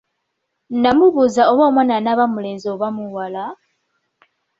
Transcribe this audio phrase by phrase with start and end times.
[0.81, 3.45] Namubuza oba omwana anaba mulenzi oba muwala?